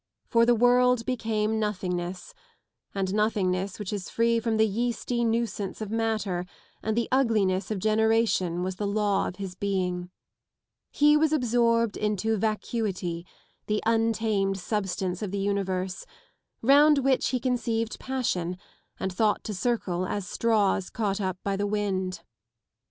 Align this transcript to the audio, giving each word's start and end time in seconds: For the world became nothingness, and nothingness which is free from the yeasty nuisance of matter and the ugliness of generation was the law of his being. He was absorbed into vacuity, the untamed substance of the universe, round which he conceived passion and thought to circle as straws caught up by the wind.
For 0.25 0.47
the 0.47 0.55
world 0.55 1.05
became 1.05 1.59
nothingness, 1.59 2.33
and 2.95 3.13
nothingness 3.13 3.77
which 3.77 3.93
is 3.93 4.09
free 4.09 4.39
from 4.39 4.57
the 4.57 4.65
yeasty 4.65 5.23
nuisance 5.23 5.79
of 5.79 5.91
matter 5.91 6.47
and 6.81 6.97
the 6.97 7.07
ugliness 7.11 7.69
of 7.69 7.77
generation 7.77 8.63
was 8.63 8.77
the 8.77 8.87
law 8.87 9.27
of 9.27 9.35
his 9.35 9.53
being. 9.53 10.09
He 10.89 11.15
was 11.15 11.31
absorbed 11.31 11.97
into 11.97 12.35
vacuity, 12.35 13.27
the 13.67 13.83
untamed 13.85 14.57
substance 14.57 15.21
of 15.21 15.29
the 15.29 15.37
universe, 15.37 16.07
round 16.63 16.97
which 16.97 17.27
he 17.29 17.39
conceived 17.39 17.99
passion 17.99 18.57
and 18.99 19.13
thought 19.13 19.43
to 19.43 19.53
circle 19.53 20.07
as 20.07 20.27
straws 20.27 20.89
caught 20.89 21.21
up 21.21 21.37
by 21.43 21.55
the 21.55 21.67
wind. 21.67 22.23